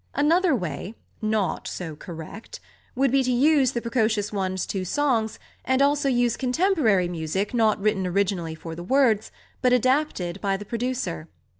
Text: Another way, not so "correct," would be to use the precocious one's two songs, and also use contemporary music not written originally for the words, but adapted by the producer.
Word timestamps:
Another 0.15 0.55
way, 0.55 0.95
not 1.21 1.67
so 1.67 1.95
"correct," 1.95 2.59
would 2.95 3.11
be 3.11 3.21
to 3.21 3.31
use 3.31 3.73
the 3.73 3.83
precocious 3.83 4.33
one's 4.33 4.65
two 4.65 4.83
songs, 4.83 5.37
and 5.63 5.79
also 5.79 6.09
use 6.09 6.35
contemporary 6.37 7.07
music 7.07 7.53
not 7.53 7.79
written 7.79 8.07
originally 8.07 8.55
for 8.55 8.73
the 8.73 8.83
words, 8.83 9.31
but 9.61 9.73
adapted 9.73 10.41
by 10.41 10.57
the 10.57 10.65
producer. 10.65 11.27